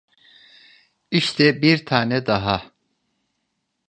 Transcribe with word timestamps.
İşte 1.11 1.61
bir 1.61 1.85
tane 1.85 2.25
daha. 2.25 2.71